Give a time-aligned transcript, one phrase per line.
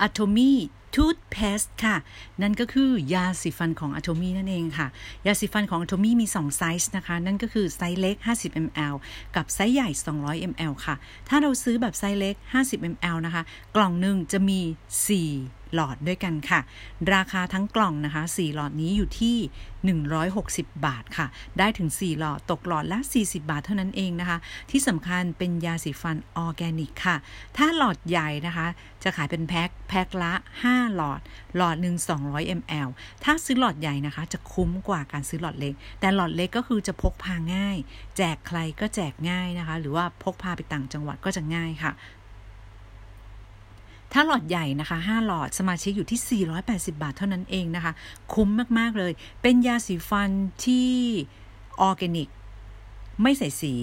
[0.00, 0.52] อะโทมี
[0.94, 1.96] toothpaste ค่ะ
[2.42, 4.86] นั่นก็คือยาสีฟันของอะโทมีนั่นเองค่ะ
[5.26, 8.94] ยาสีฟันของอะโทมีมี 2 ไซส์นะคะ นั่นก็คือไซส์เล็ก 50 ml
[9.36, 9.88] กับไซส์ใหญ่
[10.20, 10.94] 200 ml ค่ะ
[11.28, 12.34] ถ้าเราซื้อแบบไซส์เล็ก
[12.64, 13.42] 50 ml นะคะ
[13.76, 14.60] กล่องหนึ่งจะมี
[15.18, 16.60] 4 หลอดด้วยกันค่ะ
[17.14, 19.36] ราคาทั้งกล่องนะคะ 4 หลอดนี้อยู่ที่
[20.12, 21.26] 160 บาทค่ะ
[21.58, 24.38] ได้ถึง 4 หลอดตกหลอดละ 40 บาทเท่านั้นเองนะคะ
[24.70, 27.16] ที่สำคัญเป็นยาสีฟันออร์แกนิกค่ะ
[27.56, 28.66] ถ้าหลอดใหญ่นะคะ
[29.02, 30.32] จะขายเป็นแพ็คแพ็คละ
[30.64, 31.20] 5 หลอด
[31.56, 31.96] หลอดหนึ่ง
[32.26, 32.88] 200 ml
[33.24, 37.76] ถ้าซื้อหลอดใหญ่นะคะ จะคุ้มกว่าการซื้อหลอดเล็ก แต่หลอดเล็กก็คือจะพกพาง่าย
[38.16, 41.92] แจกใครก็แจกง่ายนะคะ หรือว่าพกพาไปต่างจังหวัดก็จะง่ายค่ะ
[44.16, 47.92] ถ้าหลอดใหญ่นะคะ 5 หลอดสมาชิกอยู่ที่ 480 บาทเท่านั้นเองนะคะ
[48.32, 50.30] คุ้มมาก ๆ เลย เป็นยาสีฟัน
[50.64, 50.92] ที่
[51.80, 52.28] ออร์แกนิก
[53.22, 53.74] ไม่ใส่สี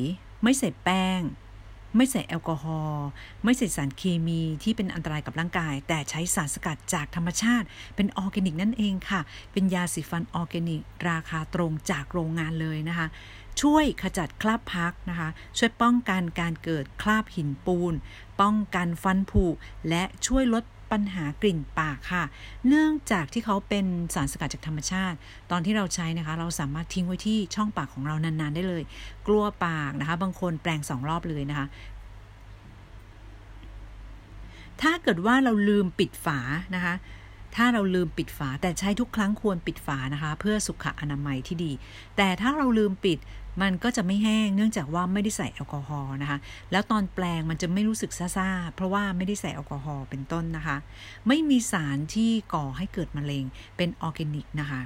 [0.43, 1.21] ไม่ใส่แป้ง
[1.95, 3.07] ไม่ใส่แอลกอฮอล์
[3.43, 13.07] ไม่ใส่สารเคมีที่เป็นอันตรายกับร่างกาย แต่ใช้สารสกัดจากธรรมชาติ เป็นออร์แกนิกนั่นเองค่ะ เป็นยาสีฟันออร์แกนิก ราคาตรงจากโรงงานเลยนะคะ
[13.61, 17.93] ช่วยขจัดคราบพักนะคะ ช่วยป้องกันการเกิดคราบหินปูน
[18.41, 19.45] ป้องกันฟันผุ
[19.89, 22.23] และช่วยลดปัญหากลิ่นปากค่ะ
[22.67, 25.17] เนื่องจากที่เขาเป็นสารสกัดจากธรรมชาติ
[25.51, 28.83] ตอนที่เราใช้นะคะ เราสามารถทิ้งไว้ที่ช่องปากของเรานานๆได้เลย
[29.27, 31.67] กลัวปากนะคะ บางคนแปลงสองรอบเลยนะคะ
[34.81, 36.39] ถ้าเกิดว่าเราลืมปิดฝา
[36.75, 36.93] นะคะ
[37.55, 41.71] ถ้าเราลืมปิดฝาแต่ใช้ทุกครั้งควรปิดฝานะคะ เพื่อสุขอนามัยที่ดี
[42.17, 43.19] แต่ถ้าเราลืมปิด
[43.61, 46.37] มันก็จะไม่แห้งเนื่องจากว่าไม่ได้ใส่แอลกอฮอล์นะคะ
[46.71, 50.77] แล้วตอนแปลงมันจะไม่รู้สึกซ่าๆ เพราะว่าไม่ได้ใส่แอลกอฮอล์เป็นต้นนะคะ
[51.27, 53.43] ไม่มีสารที่ก่อให้เกิดมะเร็ง
[53.77, 54.81] เป็นออร์แกนิกนะคะ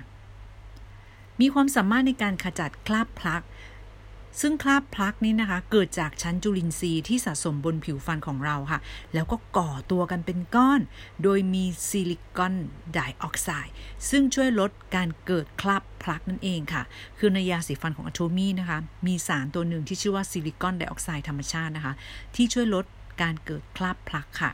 [1.42, 3.42] มีความสามารถในการขจัดคราบ plaque
[4.42, 8.80] ซึ่งคราบ plaque นี้นะคะ เกิดจากชั้นจุลินทรีย์ที่สะสมบนผิวฟันของเราค่ะ
[9.14, 10.82] แล้วก็ก่อตัวกันเป็นก้อน
[11.24, 12.54] โดยมีซิลิคอน
[12.94, 13.74] ไดออกไซด์
[14.10, 16.84] ซึ่งช่วยลดการเกิดคราบ plaque นั่นเองค่ะ
[17.18, 21.94] คือในยาสีฟันของอะโทมี่นะคะ มีสารตัวหนึ่งที่ชื่อว่าซิลิคอนไดออกไซด์ธรรมชาตินะคะ
[22.36, 22.86] ที่ช่วยลด
[23.22, 24.52] การเกิดคราบพลักค่ะ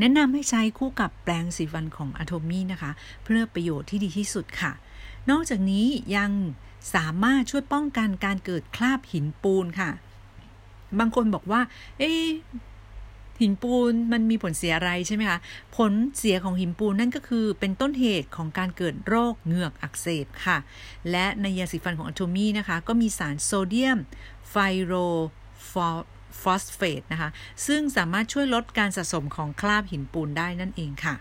[0.00, 2.90] แนะนำให้ใช้คู่กับแปรงสีฟันของอะโทมี่นะคะ
[3.22, 4.72] เพื่อประโยชน์ที่ดีที่สุดค่ะ
[5.30, 6.30] นอกจากนี้ยัง
[6.94, 9.90] สามารถช่วยป้องกันการเกิดคราบหินปูนค่ะ
[10.98, 11.60] บางคนบอกว่า
[11.98, 12.12] เอ๊
[13.40, 15.38] หินปูนมันมีผลเสียอะไรใช่ไหมคะ
[15.76, 20.58] ผลเสียของหินปูนนั่นก็คือเป็นต้นเหตุของการเกิดโรคเหงือกอักเสบค่ะ
[21.10, 23.98] และในยาสีฟันของอะโทมี่นะคะ ก็มีสารโซเดียม
[24.50, 24.94] ไฟโร
[26.42, 27.30] ฟอสเฟตนะคะ
[27.66, 31.14] ซึ่งสามารถช่วยลดการสะสมของคราบหินปูนได้นั่นเองค่ะ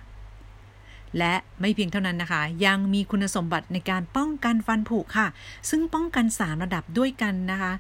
[1.17, 5.27] และไม่เพียงเท่านั้นนะคะ ยังมีคุณสมบัติในการป้องกันฟันผุค่ะ
[5.69, 7.73] ซึ่งป้องกันสามระดับด้วยกันนะคะ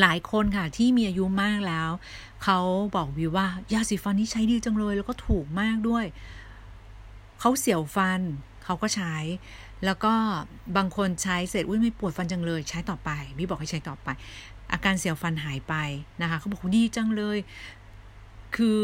[0.00, 1.90] หลายคนค่ะที่มีอายุมากแล้ว
[2.44, 2.58] เขา
[2.96, 6.04] บอกวิวว่ายาสีฟันนี้ใช้ดีจังเลย แล้วก็ถูกมากด้วย
[7.40, 8.20] เขาเสียวฟัน
[8.64, 9.14] เขาก็ใช้
[9.84, 10.14] แล้วก็
[10.76, 14.08] บางคนใช้เสร็จอุ้ยไม่ปวดฟันจังเลย ใช้ต่อไปพี่บอกให้ใช้ต่อไป
[14.72, 15.74] อาการเสียวฟันหายไป
[16.22, 17.38] นะคะเขาบอกดีจังเลย
[18.56, 18.82] คือ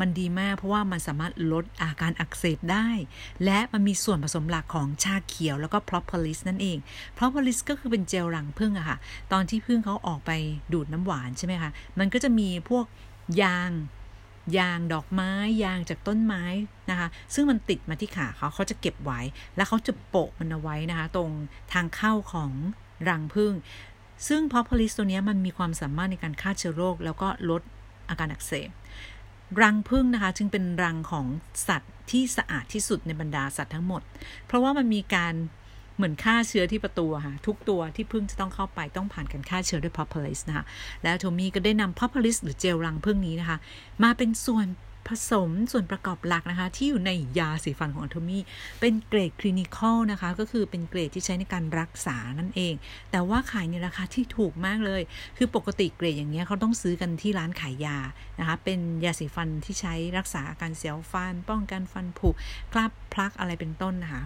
[0.00, 2.88] มันดีมากเพราะว่ามันสามารถลดอาการอักเสบได้
[3.44, 6.78] และมันมีส่วนผสมหลักของชาเขียวแล้วก็ propolis นั่นเอง
[7.18, 8.98] propolis ก็คือเป็นเจลรังพึ่งอะค่ะ
[9.32, 10.30] ตอนที่พึ่งเขาออกไป
[10.72, 12.84] ดูดน้ำหวานใช่ไหมคะ มันก็จะมีพวก
[13.42, 13.70] ยาง
[14.58, 15.32] ยางดอกไม้
[15.64, 16.44] ยางจากต้นไม้
[16.90, 19.20] นะคะ ซึ่งมันติดมาที่ขาเขาเขาจะเก็บไว้
[19.56, 21.30] แล้วเขาจะโปะมันเอาไว้นะคะ ตรง
[21.72, 22.52] ทางเข้าของ
[23.08, 23.52] รังพึ่ง
[24.28, 27.62] ซึ่ง propolis ตัวนี้มันมีความสามารถในการฆ่าเชื้อโรค แล้วก็ลด
[28.08, 28.52] อาการอักเส
[29.56, 31.26] บรังพึ่งนะคะ จึงเป็นรังของ
[31.68, 34.02] สัตว์ที่สะอาดที่สุดในบรรดาสัตว์ทั้งหมด
[34.46, 35.34] เพราะว่ามันมีการ
[35.96, 40.64] เหมือนฆ่าเชื้อที่ประตูค่ะทุกตัวที่พึ่งจะต้องเข้าไปต้องผ่านการฆ่าเชื้อด้วยพอพลิสนะคะ
[41.02, 43.58] แล้วโทมี่ก็ได้นำพอพลิสหรือเจลรังพึ่งนี้นะคะ
[44.02, 44.66] มาเป็นส่วน
[45.08, 48.42] ผสมส่วนประกอบหลักนะคะ ที่อยู่ในยาสีฟันของอันโทมี่
[48.80, 52.74] เป็นเกรดคลินิคอลนะคะ ก็คือเป็นเกรดที่ใช้ในการรักษานั่นเอง
[53.10, 55.02] แต่ว่าขายในราคาที่ถูกมากเลย
[55.36, 57.98] คือปกติเกรดอย่างเงี้ยเขาต้องซื้อกันที่ร้านขายยา
[58.38, 62.30] นะคะ เป็นยาสีฟันที่ใช้รักษาอาการเสียวฟัน ป้องกันฟันผุ
[62.72, 64.24] คราบพลักอะไรเป็นต้นนะคะ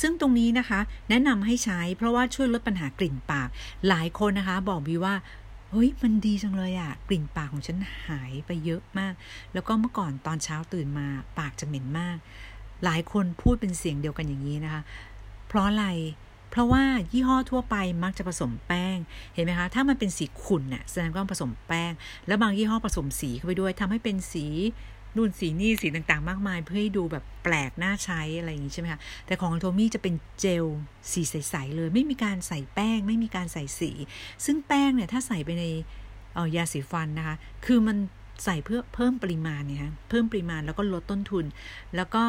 [0.00, 0.80] ซึ่งตรงนี้นะคะ
[1.10, 3.48] แนะนำให้ใช้เพราะว่าช่วยลดปัญหากลิ่นปาก
[3.88, 5.14] หลายคนนะคะ บอกบีว่า
[5.74, 9.14] เฮ้ยมันดีจังเลยอะกลิ่นปากของฉันหายไปเยอะมาก
[9.52, 11.06] แล้วก็เมื่อก่อนตอนเช้าตื่นมา
[11.38, 12.16] ปากจะเหม็นมาก
[12.84, 14.82] หลายคนพูดเป็นเสียงเดียวกันอย่างนี้นะคะ
[15.48, 15.86] เพราะอะไร
[16.50, 18.96] เพราะว่ายี่ห้อทั่วไปมักจะผสมแป้ง
[19.34, 21.92] เห็นไหมคะ ถ้ามันเป็นสีขุ่นเนี่ยแสดงว่าผสมแป้ง
[22.26, 24.46] แล้วบางยี่ห้อผสมสีเข้าไปด้วยทำให้เป็นสี
[25.16, 30.64] นู่นสีนี่สีต่างๆ มากมาย เพื่อให้ดูแบบแปลกน่าใช้อะไรอย่างนี้ใช่ไหมคะแต่ของโทมี่จะเป็นเจล
[31.12, 33.90] สีใสๆเลย ไม่มีการใส่แป้ง ไม่มีการใส่สี
[34.44, 35.64] ซึ่งแป้งเนี่ยถ้าใส่ไปใน
[36.56, 37.36] ยาสีฟันนะคะ
[37.66, 37.96] คือมัน
[38.44, 41.44] ใส่เพื่อเพิ่มปริมาณเนี่ยฮะเพิ่มปริมาณแล้วก็ลดต้นทุน
[41.96, 42.24] แล้วก็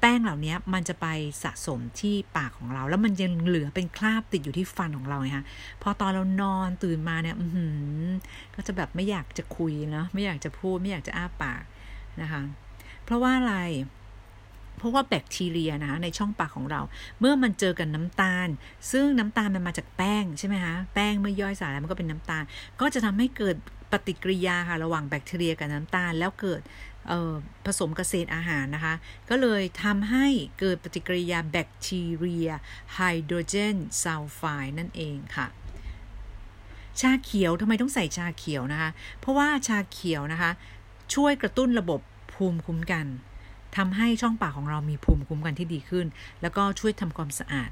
[0.00, 1.06] แป้งเหล่านี้มันจะไป
[1.42, 5.44] สะสมที่ปากของเรา แล้วมันยังเหลือเป็นคราบติดอยู่ที่ฟันของเราไงคะ
[5.82, 7.46] พอตอนเรานอนตื่นมาเนี่ยอื
[8.54, 11.62] ก็จะแบบไม่อยากจะคุยเนาะไม่อยากจะพูดไม่อยากจะอ้าปาก
[12.20, 12.42] นะคะ
[13.04, 13.56] เพราะว่าอะไร
[14.78, 16.80] เพราะว่าแบคทีเรียนะคะในช่องปากของเรา
[17.20, 18.48] เมื่อมันเจอกันน้ำตาล
[18.92, 22.42] ซึ่งน้ำตาลมันมาจากแป้งใช่ไหมคะแป้งเมื่อย่อยสลายมันก็เป็นน้ำตาล
[22.80, 23.56] ก็จะทำให้เกิด
[23.92, 26.60] ปฏิกิริยาค่ะระหว่างแบคทีเรียกับน้ำตาลแล้วเกิด
[27.66, 28.94] ผสมกับเศษอาหารนะคะ
[29.30, 30.26] ก็เลยทำให้
[30.58, 32.50] เกิดปฏิกิริยาแบคทีเรีย
[32.94, 35.46] ไฮโดรเจนซัลไฟด์นั่นเองค่ะ
[37.00, 40.50] ชาเขียวทำไมต้องใส่ชาเขียวนะคะ เพราะว่าชาเขียวนะคะ
[41.14, 42.00] ช่วยกระตุ้นระบบ
[42.34, 43.06] ภูมิคุ้มกัน
[43.76, 46.06] ทำให้ช่องปากของเรามีภูมิคุ้มกันที่ดีขึ้น
[46.42, 47.70] แล้วก็ช่วยทำความสะอาด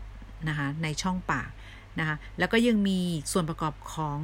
[0.48, 1.50] นะคะในช่องปาก
[1.98, 3.00] นะคะ แล้วก็ยังมี
[3.32, 4.18] ส่วนประกอบของ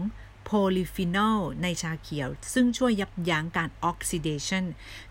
[0.45, 4.65] โพลีฟีนอลในชาเขียว ซึ่งช่วยยับยั้งการออกซิเดชัน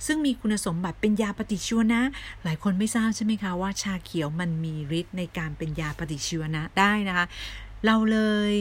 [0.05, 2.01] ซึ่งมีคุณสมบัติเป็นยาปฏิชีวนะ
[2.43, 7.25] หลายคนไม่ทราบใช่ไหมคะว่าชาเขียวมันมีฤทธิ์ในการเป็นยาปฏิชีวนะได้นะคะ
[7.85, 8.19] เราเล
[8.49, 8.51] ย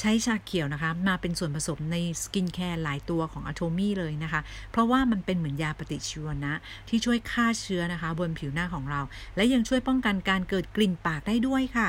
[0.00, 4.40] ใช้ชาเขียวนะคะ มาเป็นส่วนผสมในสกินแคร์หลายตัวของอะโทมี่เลยนะคะ
[4.70, 6.54] เพราะว่ามันเป็นเหมือนยาปฏิชีวนะ
[6.88, 9.00] ที่ช่วยฆ่าเชื้อนะคะ บนผิวหน้าของเรา
[9.36, 11.88] และยังช่วยป้องกันการเกิดกลิ่นปากได้ด้วยค่ะ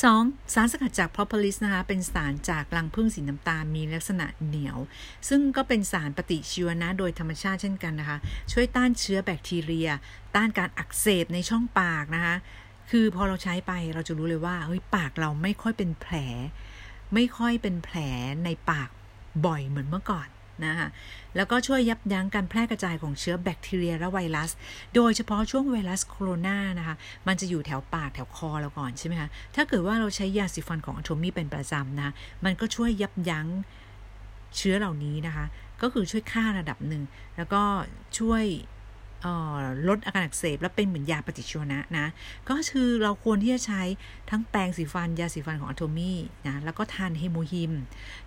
[0.00, 0.52] 2.
[0.54, 4.78] สารสกัดจาก propolis นะคะ เป็นสารจากรังผึ้งสีน้ำตาลมีลักษณะเหนียว
[5.28, 8.18] ซึ่งก็เป็นสารปฏิชีวนะโดยธรรมชาติเช่นกันนะคะ
[8.52, 9.88] ช่วยต้านเชื้อแบคทีเรีย
[10.36, 12.36] ต้านการอักเสบในช่องปากนะคะ
[12.90, 16.14] คือพอเราใช้ไปเราจะรู้เลยว่าเฮ้ยปากเราไม่ค่อยเป็นแผล
[17.14, 17.96] ไม่ค่อยเป็นแผล
[18.44, 18.88] ในปาก
[19.46, 20.28] บ่อยเหมือนเมื่อก่อน
[20.64, 20.88] นะคะ
[21.36, 24.50] แล้วก็ช่วยยับยั้งการแพร่กระจายของเชื้อแบคทีเรียและไวรัส
[24.94, 26.96] โดยเฉพาะช่วงไวรัสโคโรนานะคะ
[27.26, 32.10] มันจะอยู่แถวปากแถวคอเราก่อนใช่ไหมคะ ถ้าเกิดว่าเราใช้ยาสีฟันของอโทมี่เป็นประจำนะ
[32.44, 33.48] มันก็ช่วยยับยั้ง
[34.56, 35.44] เชื้อเหล่านี้นะคะ
[35.82, 37.02] ก็คือช่วยฆ่าระดับหนึ่ง
[37.36, 37.62] แล้วก็
[38.18, 38.44] ช่วย
[39.88, 42.06] ลดอาการอักเสบและเป็นเหมือนยาปฏิชีวนะนะ
[42.48, 43.82] ก็คือเราควรที่จะใช้
[44.30, 47.72] ทั้งแปรงสีฟันยาสีฟันของอะโทมี่นะแล้วก็ทานเฮโมฮิม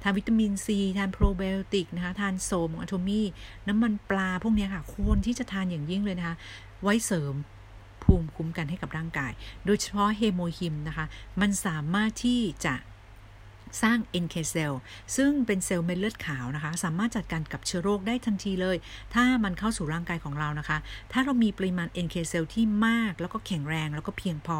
[0.01, 3.25] ทานวิตามินซี ทานโปรไบโอติกนะคะ ทานโสมของอะโทมี่
[3.67, 6.35] น้ำมันปลาพวกนี้ค่ะ ควรที่จะทานอย่างยิ่งเลยนะคะ
[6.83, 7.33] ไว้เสริม
[8.03, 9.31] ภูมิคุ้มกันให้กับร่างกาย
[9.65, 11.05] โดยเฉพาะเฮโมฮิมนะคะ
[11.41, 12.75] มันสามารถที่จะ
[13.81, 14.81] สร้าง NK เซลล์
[15.15, 18.77] ซึ่งเป็นเซลล์เม็ดเลือดขาวนะคะ สามารถจัดการกับเชื้อโรคได้ทันทีเลย
[19.13, 20.77] ถ้ามันเข้าสู่ร่างกายของเรานะคะ
[21.11, 24.57] ถ้าเรามีปริมาณ NK เซลล์ที่มากแล้วก็แข็งแรงแล้วก็เพียงพอ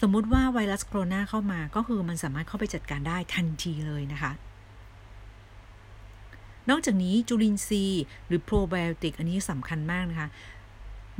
[0.00, 4.32] สมมุติว่าไวรัสโคโรนาเข้ามาก็คือมันสามารถเข้าไปจัดการได้ทันทีเลยนะคะ
[6.70, 10.28] นอกจากนี้จุลินทรีย์หรือโปรไบโอติกอันนี้สำคัญมากนะคะ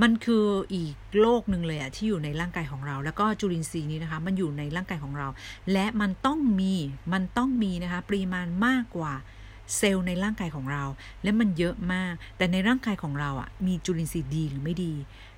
[0.03, 5.29] มันคืออีกโลกหนึ่งเลยอะที่อยู่ในร่างกายของเรา แล้วก็จุลินทรีย์นี้นะคะ มันอยู่ในร่างกายของเรา
[5.73, 6.75] และมันต้องมี
[7.13, 9.13] มันต้องมีนะคะปริมาณมากกว่า
[9.77, 10.85] เซลล์ในร่างกายของเรา
[11.23, 14.95] และมันเยอะมาก แต่ในร่างกายของเราอะมีจุลินทรีย์ดีหรือไม่ดี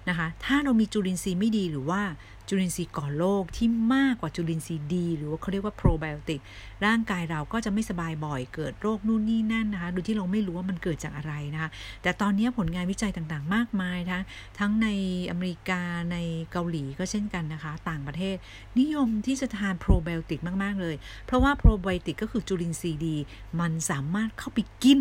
[0.09, 2.03] นะคะ ถ้าเรามีจุลินทรีย์ไม่ดีหรือว่า
[2.49, 6.41] จุลินทรีย์ก่อโรคที่มากกว่าจุลินทรีย์ดี หรือว่าเขาเรียกว่าโปรไบโอติก
[6.85, 11.71] ร่างกายเราก็จะไม่สบายบ่อยเกิดโรคนู่นนี่นั่นนะคะโดยที่เราไม่รู้ว่ามันเกิดจากอะไรนะคะ
[12.03, 14.23] แต่ตอนนี้ผลงานวิจัยต่างๆ มากมายทั้ง
[14.59, 14.89] ทั้งใน
[15.31, 15.83] อเมริกา
[16.13, 16.17] ใน
[16.53, 18.37] เกาหลีก็เช่นกันนะคะ ต่างประเทศ
[18.81, 20.97] นิยมที่จะทานโปรไบโอติกมากๆเลย
[21.27, 23.17] เพราะว่าโปรไบโอติกก็คือจุลินทรีย์ดี
[23.61, 25.01] มันสามารถเข้าไปกิน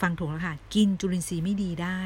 [0.00, 2.00] ฟังถูกแล้วค่ะ กินจุลินทรีย์ไม่ดีได้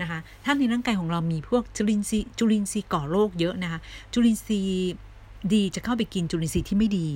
[0.00, 3.78] นะคะถ้าในร่างกายของเรามีพวกจุลินทรีย์จุลินทรีย์ก่อโรคเยอะนะคะ
[4.12, 4.92] จุลินทรีย์
[5.52, 7.08] ดีจะเข้าไปกินจุลินทรีย์ที่ไม่ดี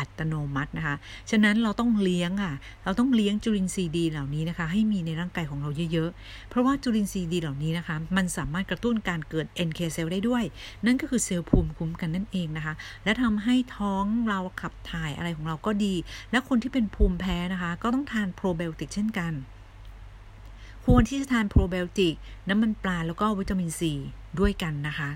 [0.00, 0.96] อัตโนมัตินะคะ
[1.30, 2.54] ฉะนั้นเราต้องเลี้ยงค่ะ
[2.84, 10.44] เราต้องเลี้ยงจุลินทรีย์ดีเหล่านี้นะคะ ให้มีในร่างกายของเราเยอะๆ เพราะว่าจุลินทรีย์ดีเหล่านี้นะคะ มันสามารถกระตุ้นการเกิด NK เซลล์ได้ด้วย
[10.86, 15.94] นั่นก็คือเซลล์ภูมิคุ้มกันนั่นเองนะคะ และทำให้ท้องเราขับถ่ายอะไรของเราก็ดี
[16.30, 19.32] และคนที่เป็นภูมิแพ้นะคะ ก็ต้องทานโปรไบโอติกเช่นกัน
[20.90, 22.14] ควรที่จะทานโปรไบโอติก
[22.48, 23.92] น้ำมันปลาแล้วก็วิตามินซี
[24.40, 25.10] ด้วยกันนะคะ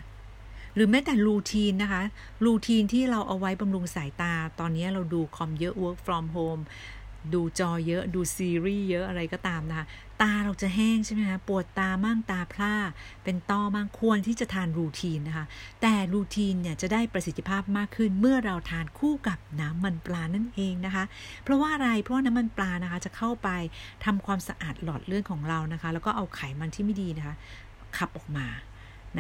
[0.75, 2.03] หรือแม้แต่รูทีนนะคะ
[2.45, 6.63] รูทีนที่เราเอาไว้บำรุงสายตา ตอนนี้เราดูคอมเยอะ work from home
[7.35, 9.87] ดูจอเยอะ ดูซีรีส์เยอะอะไรก็ตามนะคะ
[10.23, 12.75] ตาเราจะแห้งใช่ไหมคะปวดตามั่งตาพร่า
[13.25, 15.45] เป็นต้อมั่งควรที่จะทานรูทีนนะคะ
[15.83, 21.05] แต่รูทีนเนี่ยจะได้ประสิทธิภาพมากขึ้น เมื่อเราทานคู่กับน้ำมันปลานั่นเองนะคะ
[21.45, 23.49] เพราะว่าอะไรเพราะว่าน้ำมันปลานะคะจะเข้าไป
[24.05, 27.35] ทำความสะอาดหลอดเลือดของเรานะคะ แล้วก็เอาไขมันที่ไม่ดีนะคะ
[27.97, 28.47] ขับออกมา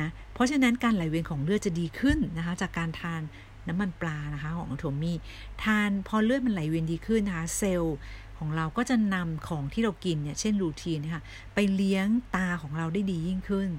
[0.00, 3.22] นะเพราะฉะนั้นการไหลเวียนของเลือดจะดีขึ้นนะคะ จากการทาน
[3.68, 5.18] น้ำมันปลานะคะ ของโทมี่
[5.64, 7.96] ทานพอเลือดมันไหลเวียนดีขึ้นนะคะ เซลล์
[8.40, 11.22] ของเราก็จะนำของที่เรากินเนี่ยเช่นรูทีนนะคะ
[11.54, 12.06] ไปเลี้ยง
[12.36, 13.70] ตาของเราได้ดียิ่งขึ้น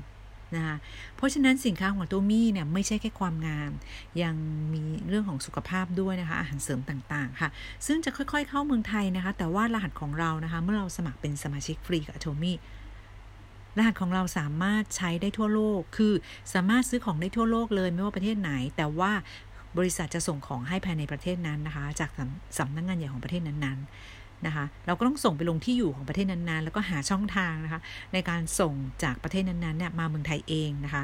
[0.55, 0.77] นะคะ
[1.15, 3.71] เพราะฉะนั้นสินค้าของโตมี่เนี่ยไม่ใช่แค่ความงาม
[4.21, 4.35] ยัง
[4.73, 7.49] มีเรื่องของสุขภาพด้วยนะคะ อาหารเสริมต่างๆค่ะ
[7.85, 12.57] ซึ่งจะค่อยๆเข้าเมืองไทยนะคะ แต่ว่ารหัสของเรานะคะ เมื่อเราสมัครเป็นสมาชิกฟรีกับโตมี่
[13.77, 16.13] รหัสของเราสามารถใช้ได้ทั่วโลก คือ
[16.53, 19.11] สามารถซื้อของได้ทั่วโลกเลย ไม่ว่าประเทศไหน แต่ว่า
[19.77, 22.09] บริษัทจะส่งของให้ภายในประเทศนั้นนะคะ จาก
[22.57, 27.81] สำนักงงานใหญ่ของประเทศนั้นๆ นะคะเราก็ต้องส่งไปลงที่อยู่ของประเทศนั้นๆ แล้วก็หาช่องทางนะคะ
[28.13, 31.03] ในการส่งจากประเทศนั้นๆเนี่ยมาเมืองไทยเองนะคะ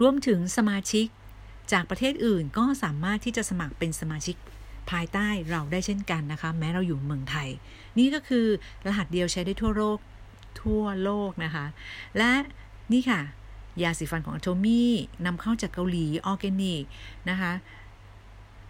[0.00, 1.06] รวมถึงสมาชิก
[1.72, 4.36] จากประเทศอื่นก็สามารถที่จะสมัครเป็นสมาชิก
[4.90, 7.48] ภายใต้เราได้เช่นกันนะคะ แม้เราอยู่เมืองไทย
[7.98, 8.46] นี่ก็คือ
[8.86, 9.98] รหัสเดียวใช้ได้ทั่วโลก
[10.62, 11.66] ทั่วโลกนะคะ
[12.18, 12.30] และ
[12.92, 13.20] นี่ค่ะ
[13.82, 14.92] ยาสีฟันของอโทมี่
[15.26, 16.82] นำเข้าจากเกาหลีออร์แกนิก
[17.30, 17.52] นะคะ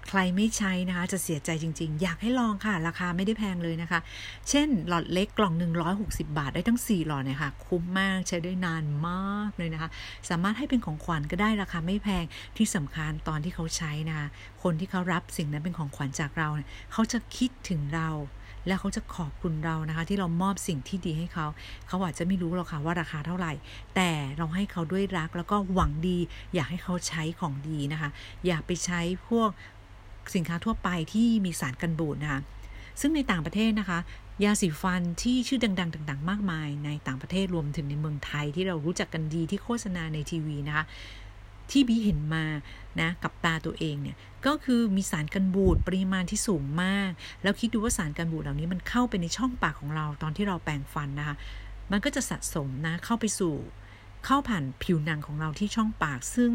[0.08, 4.00] ใครไม่ใช้นะคะ จะเสียใจจริง ๆ อยากให้ลองค่ะ ราคาไม่ได้แพงเลยนะคะ
[4.48, 5.54] เช่น หลอดเล็กกล่อง
[5.96, 9.90] 160 บาทได้ทั้ง 4 หลอดเนี่ยค่ะ คุ้มมากใช้ได้นานมากเลยนะคะ
[10.28, 12.24] สามารถให้เป็นของขวัญก็ได้ราคาไม่แพง
[12.56, 14.26] ที่สำคัญตอนที่เขาใช้นะคะ
[14.62, 18.10] คนที่เขารับสิ่งนั้นเป็นของขวัญจากเราเเขาจะคิดถึงเรา
[18.66, 21.46] แล้วเขาจะขอบคุณเรานะคะ ที่เรามอบสิ่งที่ดีให้เขา
[21.88, 23.52] เขาอาจจะไม่รู้หรอกค่ะว่าราคาเท่าไหร่
[23.96, 26.18] แต่เราให้เขาด้วยรักแล้วก็หวังดี
[26.54, 28.10] อยากให้เขาใช้ของดีนะคะ
[28.46, 29.50] อย่าไปใช้พวก
[30.36, 32.40] สินค้าทั่วไปที่มีสารกันบูดนะคะ
[33.00, 33.98] ซึ่งในต่างประเทศนะคะ
[34.44, 40.84] ยาสีฟันที่ชื่อดัง ๆ ต่างๆ มากมาย ในต่างประเทศรวมถึงในเมืองไทยที่เรารู้จักกันดีที่โฆษณาในทีวีนะคะ
[41.70, 42.44] ที่บีเห็นมา
[43.00, 44.16] นะกับตาตัวเองเนี่ย
[44.46, 47.10] ก็คือมีสารกันบูดปริมาณที่สูงมาก
[47.42, 51.36] แล้วคิดดูว่าสารกันบูดเหล่านี้มันเข้าไปในช่องปากของเราตอนที่เราแปรงฟันนะคะ
[51.90, 53.54] มันก็จะสะสมนะเข้าไปสู่
[54.24, 56.52] เข้าผ่านผิวหนังของเราที่ช่องปากซึ่ง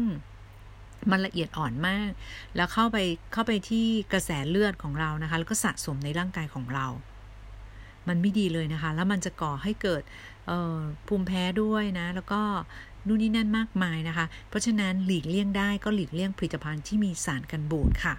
[1.10, 2.10] มันละเอียดอ่อนมาก
[2.56, 2.98] แล้วเข้าไป
[3.32, 6.86] เข้าไปที่กระแสเลือดของเรานะคะ แล้วก็สะสมในร่างกายของเรา
[8.08, 10.02] มันไม่ดีเลยนะคะ แล้วมันจะก่อให้เกิด
[11.06, 12.40] ภูมิแพ้ด้วยนะ แล้วก็
[13.06, 18.14] นู่นนี่นั่นมากมายนะคะ เพราะฉะนั้นหลีกเลี่ยงได้ก็หลีกเลี่ยงผลิตภัณฑ์ที่มีสารกันบูดค่ะ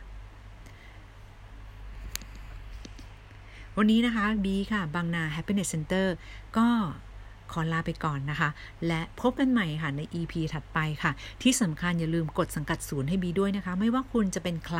[3.77, 6.07] วันนี้นะคะบีค่ะ บางนา Happiness Center
[6.57, 6.67] ก็
[7.59, 8.49] อลาไปก่อนนะคะ
[8.87, 14.79] และพบกันใหม่ค่ะใน EP ถัดไปค่ะ ที่สำคัญอย่าลืมกดสังกัดศูนย์ให้บีด้วยนะคะ ไม่ว่าคุณจะเป็นใคร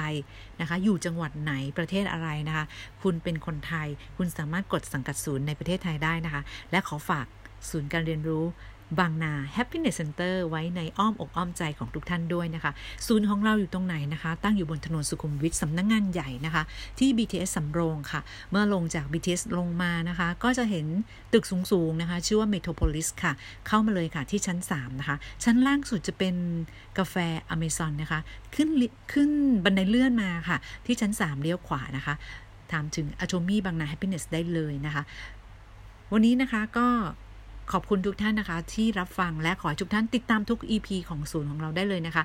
[0.61, 2.65] นะคะ อยู่จังหวัดไหนประเทศอะไรนะคะ
[3.01, 6.41] คุณเป็นคนไทย คุณสามารถกดสังกัดศูนย์ในประเทศไทยได้นะคะ
[6.71, 7.27] และขอฝาก
[7.69, 8.45] ศูนย์การเรียนรู้
[8.99, 12.71] บางนา Happiness Center ไว้ในอ้อมอกอ้อมใจของทุกท่านด้วยนะคะ
[13.07, 16.63] ศูนย์ของเราอยู่ตรงไหนนะคะ ตั้งอยู่บนถนนสุขุมวิทสำนักงงานใหญ่นะคะ
[16.99, 20.85] ที่ BTS สำโรงค่ะ เมื่อลงจาก BTS ลงมานะคะ ก็จะเห็น
[21.33, 23.33] ตึกสูงๆนะคะ ชื่อว่า Metropolis ค่ะ
[23.67, 26.35] เข้ามาเลยค่ะที่ชั้น 3 นะคะ ชั้นล่างสุดจะเป็น
[26.97, 27.15] กาแฟ
[27.49, 28.19] อเมซอนนะคะ
[28.55, 28.69] ขึ้น
[29.13, 29.31] ขึ้น
[29.65, 32.15] บันไดเลื่อนมาค่ะ ที่ชั้น 3 เลี้ยวขวานะคะ
[32.71, 35.03] ถามถึง Atomy บางนา Happiness ได้เลยนะคะ
[36.13, 36.87] วันนี้นะคะก็
[37.71, 42.23] ขอบคุณทุกท่านนะคะ ที่รับฟังและขอให้ทุกท่านติดตามทุก EP ของศูนย์ของเราได้เลยนะคะ